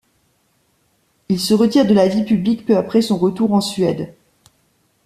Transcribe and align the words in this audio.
Il 1.29 1.39
se 1.39 1.53
retire 1.53 1.85
de 1.85 1.93
la 1.93 2.07
vie 2.07 2.23
publique 2.23 2.65
peu 2.65 2.75
après 2.75 3.03
son 3.03 3.17
retour 3.19 3.53
en 3.53 3.61
Suède. 3.61 4.15